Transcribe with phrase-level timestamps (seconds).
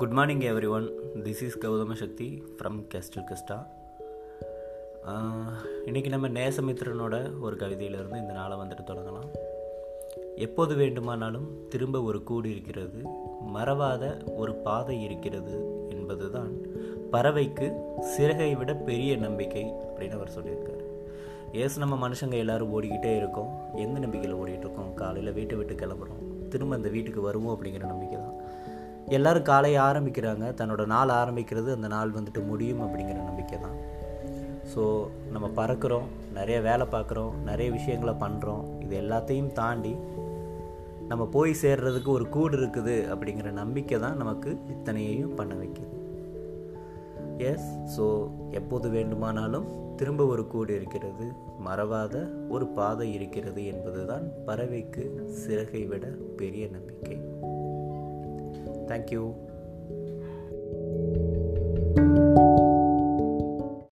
[0.00, 0.42] Good morning
[0.74, 0.86] everyone
[1.24, 2.26] this is Gautam Sakthi
[2.58, 3.56] from castle கெஸ்டா
[5.86, 9.26] இன்றைக்கி நம்ம நேசமித்ரனோட ஒரு கவிதையிலிருந்து இந்த நாளை வந்துட்டு தொடங்கலாம்.
[10.44, 13.02] எப்போது வேண்டுமானாலும் திரும்ப ஒரு கூடு இருக்கிறது
[13.56, 15.56] மறவாத ஒரு பாதை இருக்கிறது
[15.88, 16.52] என்பதுதான்
[17.12, 17.68] பறவைக்கு
[18.14, 20.86] சிறகை விட பெரிய நம்பிக்கை அப்படின்னு அவர் சொல்லியிருக்காரு.
[21.64, 23.52] ஏசு நம்ம மனுஷங்க எல்லாரும் ஓடிக்கிட்டே இருக்கோம்.
[23.84, 24.90] எந்த நம்பிக்கையில் ஓடிட்டு இருக்கோம்?
[24.94, 26.24] காலையில் வீட்டை விட்டு கிளம்புறோம்.
[26.54, 28.38] திரும்ப அந்த வீட்டுக்கு வருவோம் அப்படிங்கிற நம்பிக்கை தான்
[29.16, 30.46] எல்லோரும் காலையை ஆரம்பிக்கிறாங்க.
[30.58, 33.78] தன்னோட நாள் ஆரம்பிக்கிறது அந்த நாள் வந்துட்டு முடியும் அப்படிங்கிற நம்பிக்கை தான்.
[34.72, 34.82] ஸோ
[35.34, 39.94] நம்ம பறக்கிறோம் நிறைய வேலை பார்க்குறோம் நிறைய விஷயங்களை பண்ணுறோம் இது எல்லாத்தையும் தாண்டி
[41.10, 45.96] நம்ம போய் சேர்றதுக்கு ஒரு கூடு இருக்குது அப்படிங்கிற நம்பிக்கை தான் நமக்கு இத்தனையையும் பண்ண வைக்கிது.
[47.50, 48.06] எஸ் ஸோ
[48.58, 49.66] எப்போது வேண்டுமானாலும்
[49.96, 51.26] திரும்ப ஒரு கூடு இருக்கிறது
[51.66, 52.14] மறவாத
[52.48, 55.04] ஒரு பாதை இருக்கிறது என்பதுதான் பறவைக்கு
[55.42, 56.06] சிறகை விட
[56.42, 57.16] பெரிய நம்பிக்கை.
[58.90, 59.49] Thank you.